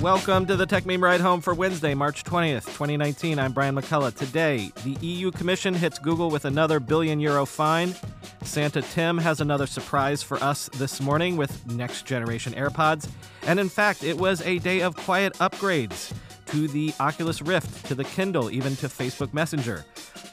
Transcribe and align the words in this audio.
Welcome 0.00 0.46
to 0.46 0.56
the 0.56 0.66
Techmeme 0.66 1.02
Ride 1.02 1.20
Home 1.20 1.42
for 1.42 1.52
Wednesday, 1.52 1.92
March 1.92 2.24
20th, 2.24 2.64
2019. 2.64 3.38
I'm 3.38 3.52
Brian 3.52 3.74
McCullough. 3.74 4.14
Today, 4.14 4.72
the 4.82 4.96
EU 5.06 5.30
Commission 5.30 5.74
hits 5.74 5.98
Google 5.98 6.30
with 6.30 6.46
another 6.46 6.80
billion 6.80 7.20
euro 7.20 7.44
fine. 7.44 7.94
Santa 8.42 8.80
Tim 8.80 9.18
has 9.18 9.42
another 9.42 9.66
surprise 9.66 10.22
for 10.22 10.42
us 10.42 10.70
this 10.76 11.02
morning 11.02 11.36
with 11.36 11.70
next 11.70 12.06
generation 12.06 12.54
AirPods. 12.54 13.10
And 13.42 13.60
in 13.60 13.68
fact, 13.68 14.02
it 14.02 14.16
was 14.16 14.40
a 14.40 14.58
day 14.60 14.80
of 14.80 14.96
quiet 14.96 15.34
upgrades 15.34 16.14
to 16.46 16.66
the 16.66 16.94
Oculus 16.98 17.42
Rift, 17.42 17.84
to 17.84 17.94
the 17.94 18.04
Kindle, 18.04 18.50
even 18.50 18.76
to 18.76 18.86
Facebook 18.86 19.34
Messenger. 19.34 19.84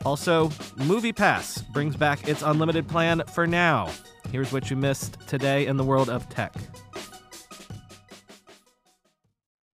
Also, 0.05 0.47
MoviePass 0.77 1.67
brings 1.73 1.97
back 1.97 2.25
its 2.25 2.41
unlimited 2.41 2.87
plan 2.87 3.21
for 3.33 3.45
now. 3.45 3.91
Here's 4.31 4.53
what 4.53 4.69
you 4.69 4.77
missed 4.77 5.17
today 5.27 5.67
in 5.67 5.75
the 5.75 5.83
world 5.83 6.09
of 6.09 6.29
tech. 6.29 6.53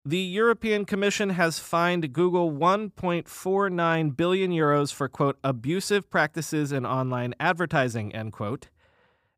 The 0.06 0.18
European 0.18 0.84
Commission 0.84 1.30
has 1.30 1.60
fined 1.60 2.12
Google 2.12 2.52
1.49 2.52 4.18
billion 4.18 4.52
euros 4.52 4.94
for 4.94 5.08
quote 5.08 5.38
abusive 5.46 6.10
practices 6.10 6.74
in 6.74 6.86
online 6.86 7.34
advertising 7.40 8.14
end 8.14 8.34
quote 8.34 8.68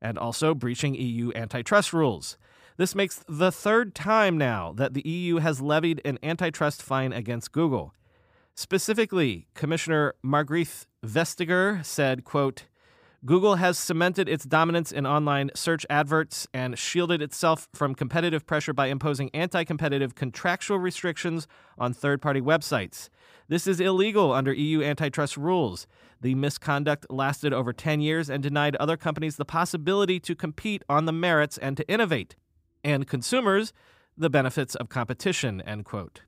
and 0.02 0.18
also 0.18 0.56
breaching 0.56 0.96
EU 0.96 1.32
antitrust 1.36 1.94
rules. 1.94 2.40
This 2.78 2.96
makes 2.96 3.24
the 3.30 3.52
third 3.52 3.94
time 3.94 4.40
now 4.40 4.74
that 4.74 4.96
the 4.96 5.08
EU 5.08 5.38
has 5.38 5.62
levied 5.62 6.02
an 6.04 6.18
antitrust 6.24 6.82
fine 6.82 7.14
against 7.14 7.52
Google. 7.52 7.94
Specifically, 8.56 9.46
Commissioner 9.54 10.16
Margrethe 10.26 10.88
Vestager 11.06 11.86
said, 11.86 12.24
quote, 12.24 12.64
Google 13.26 13.56
has 13.56 13.80
cemented 13.80 14.30
its 14.30 14.46
dominance 14.46 14.92
in 14.92 15.08
online 15.08 15.50
search 15.56 15.84
adverts 15.90 16.48
and 16.54 16.78
shielded 16.78 17.24
itself 17.24 17.68
from 17.74 17.96
competitive 17.96 18.46
pressure 18.46 18.74
by 18.74 18.88
imposing 18.88 19.32
anti 19.34 19.64
competitive 19.64 20.14
contractual 20.14 20.78
restrictions 20.78 21.48
on 21.80 21.92
third 21.92 22.22
party 22.22 22.40
websites. 22.40 23.10
This 23.48 23.66
is 23.66 23.80
illegal 23.80 24.32
under 24.32 24.54
EU 24.54 24.84
antitrust 24.84 25.38
rules. 25.38 25.88
The 26.22 26.36
misconduct 26.36 27.08
lasted 27.10 27.52
over 27.52 27.74
10 27.74 28.00
years 28.00 28.30
and 28.30 28.44
denied 28.44 28.76
other 28.76 28.96
companies 28.96 29.38
the 29.38 29.46
possibility 29.46 30.20
to 30.20 30.36
compete 30.36 30.84
on 30.88 31.06
the 31.06 31.12
merits 31.12 31.58
and 31.58 31.76
to 31.78 31.90
innovate, 31.90 32.36
and 32.84 33.08
consumers 33.08 33.74
the 34.16 34.30
benefits 34.30 34.76
of 34.76 34.90
competition. 34.90 35.62
End 35.62 35.84
quote. 35.84 36.22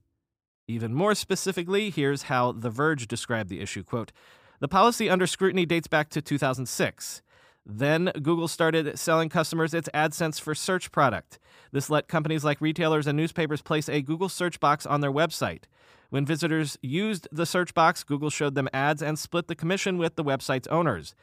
Even 0.67 0.95
more 0.95 1.13
specifically, 1.13 1.91
here's 1.91 2.23
how 2.23 2.51
The 2.51 2.71
Verge 2.71 3.07
described 3.07 3.49
the 3.49 3.61
issue. 3.61 3.83
Quote, 3.83 4.11
the 4.59 4.67
policy 4.67 5.09
under 5.09 5.27
scrutiny 5.27 5.65
dates 5.65 5.87
back 5.87 6.09
to 6.09 6.21
2006. 6.21 7.21
Then 7.65 8.11
Google 8.21 8.47
started 8.47 8.97
selling 8.97 9.29
customers 9.29 9.73
its 9.73 9.89
AdSense 9.93 10.39
for 10.39 10.55
Search 10.55 10.91
product. 10.91 11.37
This 11.71 11.89
let 11.89 12.07
companies 12.07 12.45
like 12.45 12.61
retailers 12.61 13.07
and 13.07 13.17
newspapers 13.17 13.61
place 13.61 13.89
a 13.89 14.01
Google 14.01 14.29
search 14.29 14.59
box 14.59 14.85
on 14.85 15.01
their 15.01 15.11
website. 15.11 15.63
When 16.09 16.25
visitors 16.25 16.77
used 16.81 17.27
the 17.31 17.45
search 17.45 17.73
box, 17.73 18.03
Google 18.03 18.29
showed 18.29 18.55
them 18.55 18.69
ads 18.71 19.01
and 19.01 19.19
split 19.19 19.47
the 19.47 19.55
commission 19.55 19.97
with 19.97 20.15
the 20.15 20.23
website's 20.23 20.67
owners. 20.67 21.13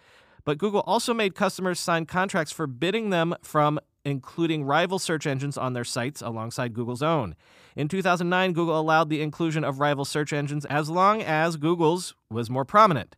But 0.44 0.58
Google 0.58 0.80
also 0.80 1.14
made 1.14 1.34
customers 1.34 1.80
sign 1.80 2.04
contracts 2.04 2.52
forbidding 2.52 3.08
them 3.08 3.34
from 3.42 3.80
including 4.04 4.64
rival 4.64 4.98
search 4.98 5.26
engines 5.26 5.56
on 5.56 5.72
their 5.72 5.84
sites 5.84 6.20
alongside 6.20 6.74
Google's 6.74 7.02
own. 7.02 7.34
In 7.74 7.88
2009, 7.88 8.52
Google 8.52 8.78
allowed 8.78 9.08
the 9.08 9.22
inclusion 9.22 9.64
of 9.64 9.80
rival 9.80 10.04
search 10.04 10.32
engines 10.34 10.66
as 10.66 10.90
long 10.90 11.22
as 11.22 11.56
Google's 11.56 12.14
was 12.30 12.50
more 12.50 12.66
prominent. 12.66 13.16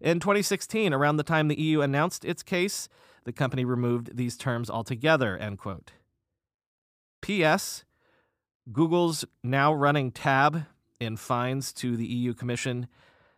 In 0.00 0.18
2016, 0.20 0.94
around 0.94 1.16
the 1.16 1.22
time 1.22 1.48
the 1.48 1.60
EU 1.60 1.82
announced 1.82 2.24
its 2.24 2.42
case, 2.42 2.88
the 3.24 3.32
company 3.32 3.64
removed 3.64 4.16
these 4.16 4.36
terms 4.36 4.70
altogether, 4.70 5.36
end 5.36 5.58
quote. 5.58 5.92
P.S. 7.20 7.84
Google's 8.72 9.24
now 9.44 9.72
running 9.72 10.10
tab 10.10 10.64
in 10.98 11.16
fines 11.16 11.72
to 11.74 11.96
the 11.96 12.06
EU 12.06 12.32
Commission 12.32 12.86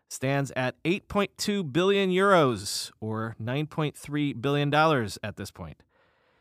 stands 0.09 0.53
at 0.55 0.81
8.2 0.85 1.73
billion 1.73 2.11
euros, 2.11 2.93
or 3.01 3.35
$9.3 3.43 4.41
billion 4.41 4.73
at 4.75 5.37
this 5.37 5.51
point. 5.51 5.83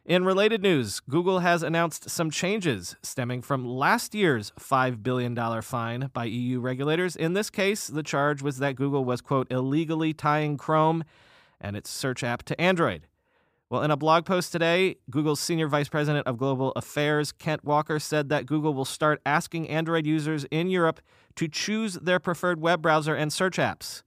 In 0.03 0.25
related 0.25 0.63
news, 0.63 0.99
Google 0.99 1.39
has 1.39 1.61
announced 1.61 2.09
some 2.09 2.31
changes 2.31 2.95
stemming 3.03 3.43
from 3.43 3.67
last 3.67 4.15
year's 4.15 4.51
$5 4.59 5.03
billion 5.03 5.61
fine 5.61 6.09
by 6.11 6.25
EU 6.25 6.59
regulators. 6.59 7.15
In 7.15 7.33
this 7.33 7.51
case, 7.51 7.85
the 7.85 8.01
charge 8.01 8.41
was 8.41 8.57
that 8.57 8.75
Google 8.75 9.05
was, 9.05 9.21
quote, 9.21 9.51
illegally 9.51 10.11
tying 10.11 10.57
Chrome 10.57 11.03
and 11.59 11.77
its 11.77 11.91
search 11.91 12.23
app 12.23 12.41
to 12.43 12.59
Android. 12.59 13.05
Well, 13.69 13.83
in 13.83 13.91
a 13.91 13.95
blog 13.95 14.25
post 14.25 14.51
today, 14.51 14.95
Google's 15.11 15.39
Senior 15.39 15.67
Vice 15.67 15.87
President 15.87 16.25
of 16.25 16.39
Global 16.39 16.71
Affairs, 16.71 17.31
Kent 17.31 17.63
Walker, 17.63 17.99
said 17.99 18.29
that 18.29 18.47
Google 18.47 18.73
will 18.73 18.85
start 18.85 19.21
asking 19.23 19.69
Android 19.69 20.07
users 20.07 20.45
in 20.45 20.71
Europe 20.71 20.99
to 21.35 21.47
choose 21.47 21.93
their 21.93 22.19
preferred 22.19 22.59
web 22.59 22.81
browser 22.81 23.13
and 23.13 23.31
search 23.31 23.57
apps. 23.57 24.01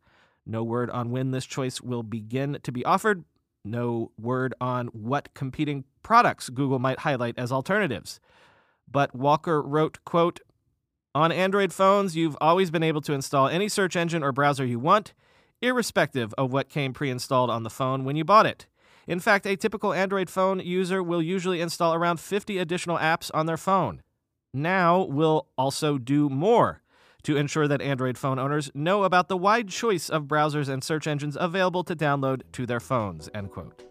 No 0.44 0.64
word 0.64 0.90
on 0.90 1.12
when 1.12 1.30
this 1.30 1.46
choice 1.46 1.80
will 1.80 2.02
begin 2.02 2.58
to 2.64 2.72
be 2.72 2.84
offered, 2.84 3.24
no 3.64 4.10
word 4.20 4.54
on 4.60 4.88
what 4.88 5.32
competing 5.34 5.84
products 6.02 6.50
Google 6.50 6.78
might 6.78 7.00
highlight 7.00 7.38
as 7.38 7.50
alternatives. 7.50 8.20
But 8.90 9.14
Walker 9.14 9.62
wrote, 9.62 9.98
quote, 10.04 10.40
on 11.14 11.32
Android 11.32 11.72
phones, 11.72 12.16
you've 12.16 12.36
always 12.40 12.70
been 12.70 12.82
able 12.82 13.00
to 13.02 13.12
install 13.12 13.48
any 13.48 13.68
search 13.68 13.96
engine 13.96 14.22
or 14.22 14.32
browser 14.32 14.64
you 14.66 14.78
want, 14.78 15.14
irrespective 15.62 16.34
of 16.34 16.52
what 16.52 16.68
came 16.68 16.92
pre 16.92 17.08
installed 17.10 17.50
on 17.50 17.62
the 17.62 17.70
phone 17.70 18.04
when 18.04 18.16
you 18.16 18.24
bought 18.24 18.46
it. 18.46 18.66
In 19.06 19.20
fact, 19.20 19.46
a 19.46 19.56
typical 19.56 19.92
Android 19.92 20.28
phone 20.28 20.60
user 20.60 21.02
will 21.02 21.22
usually 21.22 21.60
install 21.60 21.94
around 21.94 22.20
50 22.20 22.58
additional 22.58 22.98
apps 22.98 23.30
on 23.34 23.46
their 23.46 23.56
phone. 23.56 24.02
Now 24.52 25.02
we'll 25.02 25.48
also 25.58 25.98
do 25.98 26.28
more 26.28 26.82
to 27.24 27.36
ensure 27.36 27.66
that 27.66 27.82
Android 27.82 28.16
phone 28.16 28.38
owners 28.38 28.70
know 28.74 29.02
about 29.02 29.28
the 29.28 29.36
wide 29.36 29.68
choice 29.68 30.08
of 30.08 30.24
browsers 30.24 30.68
and 30.68 30.84
search 30.84 31.06
engines 31.06 31.36
available 31.40 31.82
to 31.84 31.96
download 31.96 32.42
to 32.52 32.66
their 32.66 32.80
phones. 32.80 33.28
End 33.34 33.50
quote. 33.50 33.82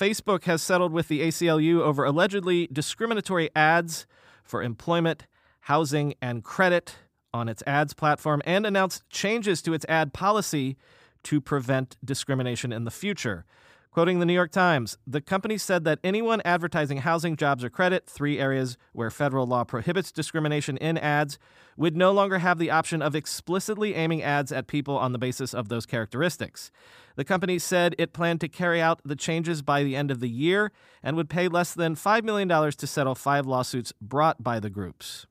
Facebook 0.00 0.44
has 0.44 0.62
settled 0.62 0.92
with 0.92 1.08
the 1.08 1.20
ACLU 1.20 1.80
over 1.80 2.04
allegedly 2.04 2.66
discriminatory 2.72 3.50
ads 3.54 4.06
for 4.42 4.62
employment, 4.62 5.26
housing, 5.60 6.14
and 6.22 6.42
credit 6.42 6.96
on 7.34 7.50
its 7.50 7.62
ads 7.66 7.92
platform 7.92 8.40
and 8.46 8.64
announced 8.64 9.08
changes 9.10 9.60
to 9.60 9.74
its 9.74 9.84
ad 9.90 10.14
policy 10.14 10.78
to 11.22 11.38
prevent 11.38 11.96
discrimination 12.02 12.72
in 12.72 12.84
the 12.84 12.90
future. 12.90 13.44
Quoting 13.92 14.20
the 14.20 14.26
New 14.26 14.34
York 14.34 14.52
Times, 14.52 14.98
the 15.04 15.20
company 15.20 15.58
said 15.58 15.82
that 15.82 15.98
anyone 16.04 16.40
advertising 16.44 16.98
housing, 16.98 17.34
jobs, 17.34 17.64
or 17.64 17.70
credit, 17.70 18.06
three 18.06 18.38
areas 18.38 18.76
where 18.92 19.10
federal 19.10 19.48
law 19.48 19.64
prohibits 19.64 20.12
discrimination 20.12 20.76
in 20.76 20.96
ads, 20.96 21.40
would 21.76 21.96
no 21.96 22.12
longer 22.12 22.38
have 22.38 22.60
the 22.60 22.70
option 22.70 23.02
of 23.02 23.16
explicitly 23.16 23.96
aiming 23.96 24.22
ads 24.22 24.52
at 24.52 24.68
people 24.68 24.96
on 24.96 25.10
the 25.10 25.18
basis 25.18 25.52
of 25.52 25.68
those 25.68 25.86
characteristics. 25.86 26.70
The 27.16 27.24
company 27.24 27.58
said 27.58 27.96
it 27.98 28.12
planned 28.12 28.40
to 28.42 28.48
carry 28.48 28.80
out 28.80 29.00
the 29.04 29.16
changes 29.16 29.60
by 29.60 29.82
the 29.82 29.96
end 29.96 30.12
of 30.12 30.20
the 30.20 30.30
year 30.30 30.70
and 31.02 31.16
would 31.16 31.28
pay 31.28 31.48
less 31.48 31.74
than 31.74 31.96
$5 31.96 32.22
million 32.22 32.48
to 32.48 32.86
settle 32.86 33.16
five 33.16 33.44
lawsuits 33.44 33.92
brought 34.00 34.40
by 34.40 34.60
the 34.60 34.70
groups. 34.70 35.26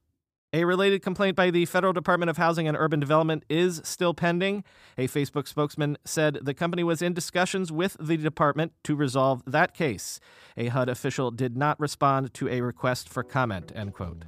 A 0.52 0.66
related 0.66 1.04
complaint 1.04 1.36
by 1.36 1.52
the 1.52 1.66
Federal 1.66 1.94
Department 1.94 2.32
of 2.32 2.38
Housing 2.38 2.68
and 2.68 2.76
Urban 2.76 3.00
Development 3.00 3.46
is 3.50 3.82
still 3.84 4.16
pending. 4.16 4.64
A 4.98 5.08
Facebook 5.08 5.48
spokesman 5.48 5.96
said 6.06 6.40
the 6.42 6.56
company 6.56 6.84
was 6.84 7.04
in 7.04 7.14
discussions 7.14 7.72
with 7.72 7.96
the 8.00 8.18
department 8.18 8.74
to 8.86 8.96
resolve 8.96 9.44
that 9.46 9.76
case. 9.76 10.20
A 10.58 10.70
HUD 10.70 10.90
official 10.90 11.30
did 11.30 11.56
not 11.56 11.80
respond 11.80 12.34
to 12.34 12.50
a 12.50 12.62
request 12.62 13.08
for 13.08 13.22
comment. 13.22 13.72
End 13.76 13.94
quote. 13.94 14.26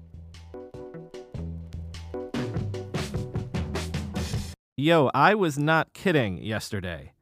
Yo, 4.77 5.09
I 5.15 5.33
was 5.33 5.57
not 5.57 5.94
kidding 5.94 6.38
yesterday. 6.38 7.13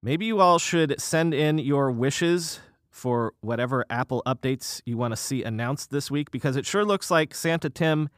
Maybe 0.00 0.26
you 0.26 0.38
all 0.38 0.60
should 0.60 1.00
send 1.00 1.34
in 1.34 1.58
your 1.58 1.90
wishes 1.90 2.60
for 2.92 3.32
whatever 3.40 3.84
Apple 3.90 4.22
updates 4.24 4.80
you 4.84 4.96
want 4.96 5.12
to 5.12 5.16
see 5.16 5.42
announced 5.42 5.90
this 5.90 6.10
week 6.10 6.30
because 6.30 6.54
it 6.56 6.66
sure 6.66 6.84
looks 6.84 7.10
like 7.10 7.34
Santa 7.34 7.70
Tim 7.70 8.10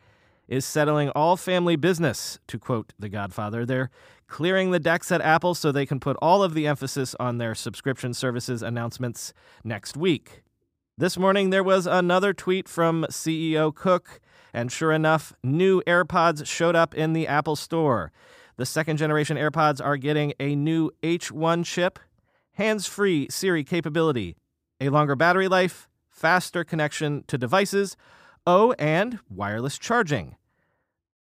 is 0.49 0.67
settling 0.67 1.09
all 1.11 1.37
family 1.37 1.77
business, 1.77 2.39
to 2.49 2.59
quote 2.59 2.93
The 2.99 3.09
Godfather. 3.09 3.65
They're 3.65 3.91
clearing 4.27 4.73
the 4.73 4.81
decks 4.81 5.11
at 5.13 5.23
Apple 5.23 5.55
so 5.55 5.73
they 5.73 5.87
can 5.87 6.01
put 6.01 6.17
all 6.21 6.43
of 6.43 6.55
the 6.55 6.67
emphasis 6.67 7.15
on 7.19 7.39
their 7.39 7.55
subscription 7.55 8.13
services 8.13 8.63
announcements 8.63 9.33
next 9.63 9.97
week. 9.97 10.43
This 10.99 11.17
morning, 11.17 11.51
there 11.51 11.65
was 11.65 11.87
another 11.87 12.33
tweet 12.33 12.69
from 12.69 13.07
CEO 13.11 13.75
Cook, 13.75 14.21
and 14.53 14.71
sure 14.71 14.93
enough, 14.93 15.33
new 15.43 15.83
AirPods 15.83 16.47
showed 16.47 16.77
up 16.77 16.95
in 16.95 17.13
the 17.13 17.27
Apple 17.27 17.57
Store. 17.57 18.13
The 18.57 18.67
second 18.67 18.99
generation 18.99 19.37
AirPods 19.37 19.85
are 19.85 19.97
getting 19.97 20.35
a 20.39 20.55
new 20.55 20.91
H1 21.03 21.65
chip, 21.65 21.99
hands 22.53 22.87
free 22.87 23.27
Siri 23.31 23.65
capability, 23.65 24.37
a 24.87 24.91
longer 24.91 25.17
battery 25.17 25.49
life, 25.49 25.89
faster 26.11 26.65
connection 26.65 27.25
to 27.27 27.39
devices, 27.39 27.97
oh, 28.47 28.73
and 28.79 29.19
wireless 29.31 29.79
charging. 29.79 30.37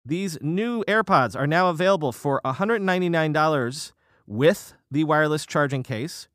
These 0.05 0.39
new 0.43 0.85
AirPods 0.85 1.35
are 1.39 1.47
now 1.47 1.71
available 1.71 2.13
for 2.13 2.41
$199 2.45 3.93
with 4.27 4.75
the 4.91 5.05
wireless 5.05 5.47
charging 5.47 5.83
case 5.83 6.29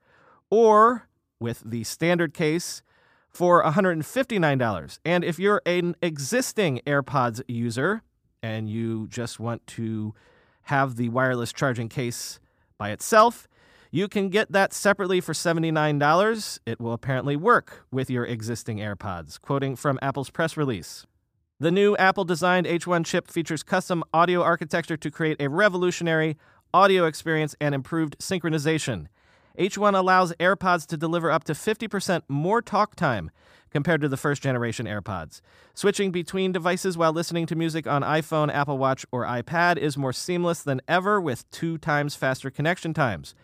or 0.49 1.07
with 1.39 1.61
the 1.63 1.83
standard 1.83 2.33
case 2.33 2.81
for 3.29 3.63
$159. 3.63 4.99
And 5.05 5.23
if 5.23 5.37
you're 5.37 5.61
an 5.65 5.95
existing 6.01 6.81
AirPods 6.87 7.41
user 7.47 8.01
and 8.41 8.69
you 8.69 9.07
just 9.07 9.39
want 9.39 9.65
to 9.67 10.15
have 10.63 10.95
the 10.95 11.09
wireless 11.09 11.53
charging 11.53 11.89
case 11.89 12.39
by 12.79 12.89
itself, 12.89 13.47
you 13.91 14.07
can 14.07 14.29
get 14.29 14.51
that 14.51 14.73
separately 14.73 15.19
for 15.19 15.33
$79. 15.33 16.59
It 16.65 16.79
will 16.79 16.93
apparently 16.93 17.35
work 17.35 17.85
with 17.91 18.09
your 18.09 18.25
existing 18.25 18.77
AirPods, 18.77 19.41
quoting 19.41 19.75
from 19.75 19.97
Apple's 20.01 20.29
press 20.29 20.55
release. 20.55 21.05
The 21.59 21.71
new 21.71 21.97
Apple 21.97 22.23
designed 22.23 22.67
H1 22.67 23.05
chip 23.05 23.29
features 23.29 23.63
custom 23.63 24.03
audio 24.13 24.41
architecture 24.41 24.95
to 24.97 25.11
create 25.11 25.41
a 25.41 25.49
revolutionary 25.49 26.37
audio 26.73 27.05
experience 27.05 27.55
and 27.59 27.73
improved 27.73 28.17
synchronization. 28.19 29.07
H1 29.57 29.93
allows 29.97 30.33
AirPods 30.33 30.85
to 30.87 30.95
deliver 30.95 31.31
up 31.31 31.43
to 31.45 31.53
50% 31.53 32.21
more 32.29 32.61
talk 32.61 32.95
time 32.95 33.31
compared 33.71 34.01
to 34.01 34.07
the 34.07 34.17
first 34.17 34.41
generation 34.41 34.85
AirPods. 34.85 35.41
Switching 35.73 36.11
between 36.11 36.51
devices 36.51 36.97
while 36.97 37.11
listening 37.11 37.45
to 37.47 37.55
music 37.55 37.87
on 37.87 38.03
iPhone, 38.03 38.53
Apple 38.53 38.77
Watch, 38.77 39.05
or 39.11 39.25
iPad 39.25 39.77
is 39.77 39.97
more 39.97 40.13
seamless 40.13 40.63
than 40.63 40.79
ever 40.87 41.19
with 41.19 41.49
two 41.51 41.77
times 41.77 42.15
faster 42.15 42.49
connection 42.49 42.93
times. 42.93 43.35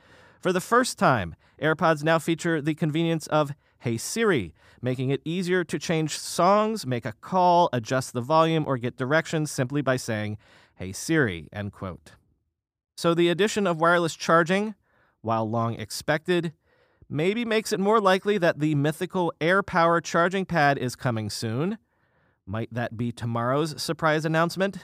For 0.46 0.54
the 0.54 0.62
first 0.62 1.00
time, 1.00 1.34
AirPods 1.60 2.04
now 2.04 2.20
feature 2.20 2.62
the 2.62 2.76
convenience 2.76 3.26
of 3.26 3.56
Hey 3.80 3.98
Siri, 3.98 4.54
making 4.80 5.10
it 5.10 5.24
easier 5.26 5.64
to 5.64 5.80
change 5.80 6.20
songs, 6.20 6.86
make 6.86 7.04
a 7.04 7.14
call, 7.14 7.68
adjust 7.74 8.14
the 8.14 8.22
volume, 8.22 8.64
or 8.68 8.78
get 8.78 8.96
directions 8.96 9.50
simply 9.50 9.82
by 9.82 9.96
saying 9.96 10.38
Hey 10.76 10.92
Siri, 10.92 11.50
end 11.52 11.72
quote. 11.72 12.12
So 12.96 13.16
the 13.16 13.30
addition 13.30 13.66
of 13.66 13.82
wireless 13.82 14.16
charging, 14.16 14.76
while 15.22 15.50
long 15.50 15.80
expected, 15.80 16.54
maybe 17.10 17.44
makes 17.44 17.74
it 17.74 17.80
more 17.80 18.00
likely 18.00 18.38
that 18.38 18.60
the 18.60 18.76
mythical 18.76 19.34
air 19.42 19.64
AirPower 19.64 20.04
charging 20.04 20.46
pad 20.46 20.78
is 20.78 20.96
coming 20.96 21.32
soon. 21.32 21.80
Might 22.46 22.72
that 22.72 22.96
be 22.96 23.12
tomorrow's 23.12 23.82
surprise 23.82 24.26
announcement? 24.26 24.78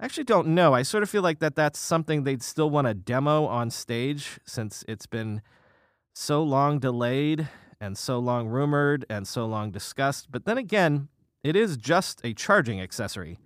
I 0.00 0.06
actually 0.06 0.24
don't 0.24 0.48
know. 0.48 0.72
I 0.72 0.80
sort 0.80 1.02
of 1.02 1.10
feel 1.10 1.20
like 1.20 1.40
that 1.40 1.54
that's 1.54 1.78
something 1.78 2.24
they'd 2.24 2.42
still 2.42 2.70
want 2.70 2.86
to 2.86 2.94
demo 2.94 3.44
on 3.44 3.68
stage 3.68 4.40
since 4.46 4.82
it's 4.88 5.04
been 5.04 5.42
so 6.14 6.42
long 6.42 6.78
delayed 6.78 7.50
and 7.82 7.98
so 7.98 8.18
long 8.18 8.48
rumored 8.48 9.04
and 9.10 9.28
so 9.28 9.44
long 9.44 9.70
discussed. 9.70 10.32
But 10.32 10.46
then 10.46 10.56
again, 10.56 11.08
it 11.44 11.54
is 11.54 11.76
just 11.76 12.22
a 12.24 12.32
charging 12.32 12.80
accessory. 12.80 13.40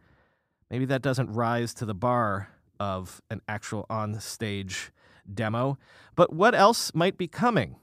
Maybe 0.71 0.85
that 0.85 1.03
doesn't 1.03 1.33
rise 1.33 1.75
to 1.75 1.85
the 1.85 1.95
bar 1.95 2.51
of 2.79 3.21
an 3.31 3.41
actual 3.49 3.85
on 3.91 4.21
stage 4.21 4.93
demo. 5.33 5.77
But 6.15 6.33
what 6.33 6.55
else 6.55 6.95
might 6.95 7.19
be 7.19 7.27
coming? 7.27 7.77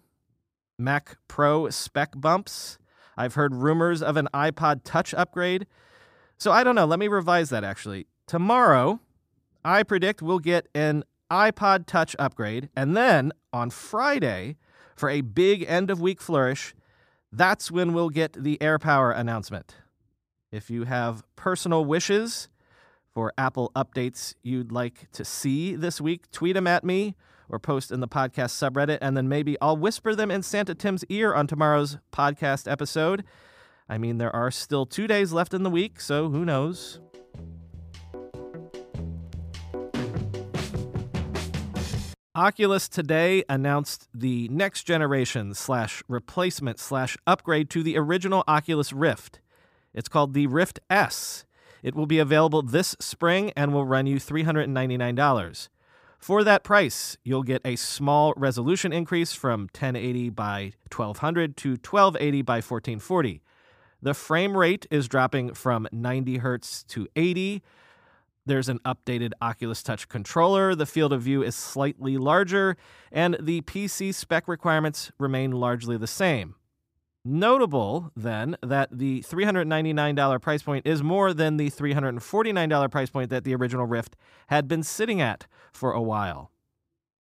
Mac 0.79 1.17
Pro 1.27 1.69
spec 1.71 2.13
bumps. 2.15 2.77
I've 3.17 3.33
heard 3.33 3.53
rumors 3.53 4.01
of 4.01 4.15
an 4.15 4.29
iPod 4.33 4.81
Touch 4.85 5.13
upgrade. 5.13 5.67
So 6.37 6.53
I 6.53 6.63
don't 6.63 6.75
know. 6.75 6.85
Let 6.85 6.99
me 6.99 7.09
revise 7.09 7.49
that 7.49 7.65
actually. 7.65 8.07
Tomorrow, 8.31 9.01
I 9.65 9.83
predict 9.83 10.21
we'll 10.21 10.39
get 10.39 10.69
an 10.73 11.03
iPod 11.29 11.85
Touch 11.85 12.15
upgrade. 12.17 12.69
And 12.77 12.95
then 12.95 13.33
on 13.51 13.71
Friday, 13.71 14.55
for 14.95 15.09
a 15.09 15.19
big 15.19 15.65
end 15.67 15.91
of 15.91 15.99
week 15.99 16.21
flourish, 16.21 16.73
that's 17.29 17.69
when 17.69 17.91
we'll 17.91 18.07
get 18.07 18.31
the 18.31 18.57
AirPower 18.59 19.13
announcement. 19.13 19.75
If 20.49 20.69
you 20.69 20.85
have 20.85 21.25
personal 21.35 21.83
wishes 21.83 22.47
for 23.13 23.33
Apple 23.37 23.69
updates 23.75 24.33
you'd 24.43 24.71
like 24.71 25.11
to 25.11 25.25
see 25.25 25.75
this 25.75 25.99
week, 25.99 26.31
tweet 26.31 26.53
them 26.53 26.67
at 26.67 26.85
me 26.85 27.17
or 27.49 27.59
post 27.59 27.91
in 27.91 27.99
the 27.99 28.07
podcast 28.07 28.53
subreddit, 28.55 28.99
and 29.01 29.17
then 29.17 29.27
maybe 29.27 29.57
I'll 29.61 29.75
whisper 29.75 30.15
them 30.15 30.31
in 30.31 30.41
Santa 30.41 30.73
Tim's 30.73 31.03
ear 31.09 31.33
on 31.33 31.47
tomorrow's 31.47 31.97
podcast 32.13 32.71
episode. 32.71 33.25
I 33.89 33.97
mean, 33.97 34.19
there 34.19 34.33
are 34.33 34.51
still 34.51 34.85
two 34.85 35.05
days 35.05 35.33
left 35.33 35.53
in 35.53 35.63
the 35.63 35.69
week, 35.69 35.99
so 35.99 36.29
who 36.29 36.45
knows? 36.45 37.01
Oculus 42.35 42.87
today 42.87 43.43
announced 43.49 44.07
the 44.13 44.47
next 44.47 44.83
generation 44.83 45.53
slash 45.53 46.01
replacement 46.07 46.79
slash 46.79 47.17
upgrade 47.27 47.69
to 47.71 47.83
the 47.83 47.97
original 47.97 48.45
Oculus 48.47 48.93
Rift. 48.93 49.41
It's 49.93 50.07
called 50.07 50.33
the 50.33 50.47
Rift 50.47 50.79
S. 50.89 51.43
It 51.83 51.93
will 51.93 52.05
be 52.05 52.19
available 52.19 52.61
this 52.61 52.95
spring 53.01 53.51
and 53.57 53.73
will 53.73 53.85
run 53.85 54.07
you 54.07 54.15
$399. 54.15 55.67
For 56.19 56.45
that 56.45 56.63
price, 56.63 57.17
you'll 57.25 57.43
get 57.43 57.61
a 57.65 57.75
small 57.75 58.33
resolution 58.37 58.93
increase 58.93 59.33
from 59.33 59.63
1080 59.63 60.29
by 60.29 60.71
1200 60.89 61.57
to 61.57 61.71
1280 61.71 62.41
by 62.43 62.55
1440. 62.55 63.41
The 64.01 64.13
frame 64.13 64.55
rate 64.55 64.87
is 64.89 65.09
dropping 65.09 65.53
from 65.53 65.85
90 65.91 66.37
hertz 66.37 66.83
to 66.83 67.09
80. 67.13 67.61
There's 68.45 68.69
an 68.69 68.79
updated 68.79 69.33
Oculus 69.41 69.83
Touch 69.83 70.09
controller. 70.09 70.73
The 70.73 70.85
field 70.87 71.13
of 71.13 71.21
view 71.21 71.43
is 71.43 71.55
slightly 71.55 72.17
larger, 72.17 72.75
and 73.11 73.37
the 73.39 73.61
PC 73.61 74.13
spec 74.13 74.47
requirements 74.47 75.11
remain 75.19 75.51
largely 75.51 75.95
the 75.97 76.07
same. 76.07 76.55
Notable, 77.23 78.11
then, 78.15 78.57
that 78.63 78.89
the 78.91 79.21
$399 79.21 80.41
price 80.41 80.63
point 80.63 80.87
is 80.87 81.03
more 81.03 81.35
than 81.35 81.57
the 81.57 81.69
$349 81.69 82.89
price 82.89 83.11
point 83.11 83.29
that 83.29 83.43
the 83.43 83.53
original 83.53 83.85
Rift 83.85 84.15
had 84.47 84.67
been 84.67 84.81
sitting 84.81 85.21
at 85.21 85.45
for 85.71 85.91
a 85.91 86.01
while. 86.01 86.49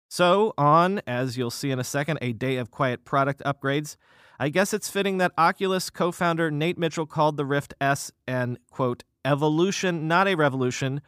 So, 0.10 0.54
on, 0.58 1.02
as 1.08 1.38
you'll 1.38 1.50
see 1.50 1.72
in 1.72 1.80
a 1.80 1.84
second, 1.86 2.20
a 2.22 2.34
day 2.34 2.58
of 2.58 2.72
quiet 2.72 3.06
product 3.06 3.42
upgrades, 3.46 3.96
I 4.38 4.50
guess 4.50 4.74
it's 4.74 4.90
fitting 4.90 5.18
that 5.20 5.32
Oculus 5.38 5.90
co 5.90 6.12
founder 6.12 6.52
Nate 6.52 6.78
Mitchell 6.78 7.06
called 7.06 7.38
the 7.38 7.46
Rift 7.46 7.74
S 7.80 8.12
an, 8.28 8.58
quote, 8.70 9.06
evolution, 9.26 10.08
not 10.08 10.28
a 10.28 10.36
revolution, 10.36 11.02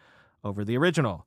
over 0.44 0.66
the 0.66 0.78
original. 0.78 1.26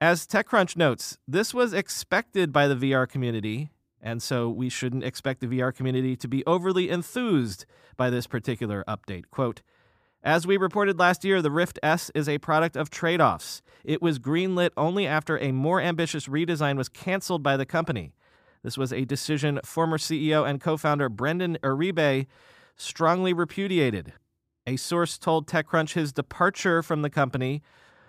As 0.00 0.26
TechCrunch 0.26 0.76
notes, 0.76 1.18
this 1.28 1.52
was 1.52 1.72
expected 1.72 2.52
by 2.52 2.66
the 2.66 2.74
VR 2.74 3.08
community, 3.08 3.70
and 4.00 4.22
so 4.22 4.48
we 4.48 4.68
shouldn't 4.68 5.04
expect 5.04 5.40
the 5.40 5.46
VR 5.46 5.74
community 5.74 6.16
to 6.16 6.28
be 6.28 6.44
overly 6.46 6.90
enthused 6.90 7.66
by 7.96 8.10
this 8.10 8.26
particular 8.26 8.84
update. 8.88 9.24
Quote, 9.30 9.62
as 10.24 10.46
we 10.46 10.56
reported 10.56 11.00
last 11.00 11.24
year, 11.24 11.42
the 11.42 11.50
Rift 11.50 11.80
S 11.82 12.10
is 12.14 12.28
a 12.28 12.38
product 12.38 12.76
of 12.76 12.90
trade 12.90 13.20
offs. 13.20 13.60
It 13.84 14.00
was 14.00 14.20
greenlit 14.20 14.70
only 14.76 15.04
after 15.04 15.36
a 15.38 15.50
more 15.50 15.80
ambitious 15.80 16.28
redesign 16.28 16.76
was 16.76 16.88
canceled 16.88 17.42
by 17.42 17.56
the 17.56 17.66
company. 17.66 18.12
This 18.62 18.78
was 18.78 18.92
a 18.92 19.04
decision 19.04 19.58
former 19.64 19.98
CEO 19.98 20.48
and 20.48 20.60
co 20.60 20.76
founder 20.76 21.08
Brendan 21.08 21.58
Iribe 21.64 22.26
strongly 22.76 23.32
repudiated. 23.32 24.12
A 24.64 24.76
source 24.76 25.18
told 25.18 25.48
TechCrunch 25.48 25.94
his 25.94 26.12
departure 26.12 26.84
from 26.84 27.02
the 27.02 27.10
company 27.10 27.62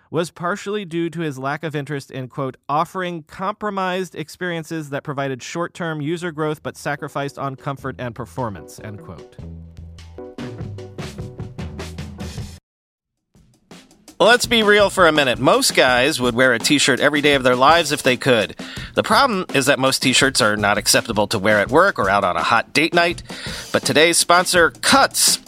was 0.08 0.30
partially 0.30 0.84
due 0.84 1.10
to 1.10 1.20
his 1.20 1.36
lack 1.36 1.64
of 1.64 1.74
interest 1.74 2.12
in, 2.12 2.28
quote, 2.28 2.56
offering 2.68 3.24
compromised 3.24 4.14
experiences 4.14 4.90
that 4.90 5.02
provided 5.02 5.42
short 5.42 5.74
term 5.74 6.00
user 6.00 6.30
growth 6.30 6.62
but 6.62 6.76
sacrificed 6.76 7.40
on 7.40 7.56
comfort 7.56 7.96
and 7.98 8.14
performance, 8.14 8.78
end 8.84 9.02
quote. 9.02 9.36
Let's 14.20 14.46
be 14.46 14.62
real 14.62 14.90
for 14.90 15.08
a 15.08 15.12
minute. 15.12 15.40
Most 15.40 15.74
guys 15.74 16.20
would 16.20 16.36
wear 16.36 16.52
a 16.52 16.60
t 16.60 16.78
shirt 16.78 17.00
every 17.00 17.20
day 17.20 17.34
of 17.34 17.42
their 17.42 17.56
lives 17.56 17.90
if 17.90 18.04
they 18.04 18.16
could. 18.16 18.54
The 18.94 19.02
problem 19.02 19.44
is 19.54 19.66
that 19.66 19.80
most 19.80 20.02
t 20.02 20.12
shirts 20.12 20.40
are 20.40 20.56
not 20.56 20.78
acceptable 20.78 21.26
to 21.28 21.38
wear 21.40 21.58
at 21.58 21.72
work 21.72 21.98
or 21.98 22.08
out 22.08 22.22
on 22.22 22.36
a 22.36 22.44
hot 22.44 22.72
date 22.72 22.94
night. 22.94 23.24
But 23.72 23.82
today's 23.82 24.18
sponsor, 24.18 24.70
Cuts, 24.70 25.38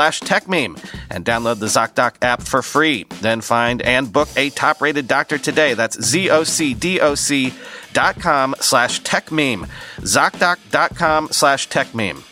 TechMeme 0.00 0.82
and 1.10 1.24
download 1.24 1.58
the 1.58 1.66
ZocDoc 1.66 2.14
app 2.22 2.42
for 2.42 2.62
free. 2.62 3.04
Then 3.20 3.40
find 3.42 3.82
and 3.82 4.10
book 4.10 4.28
a 4.36 4.50
top 4.50 4.80
rated 4.80 5.06
doctor 5.06 5.36
today. 5.36 5.74
That's 5.74 6.00
Z-O-C-D-O-C 6.02 7.52
dot 7.92 8.20
com 8.20 8.54
slash 8.60 9.02
TechMeme. 9.02 9.68
ZocDoc.com 9.98 11.28
slash 11.30 11.68
TechMeme. 11.68 12.22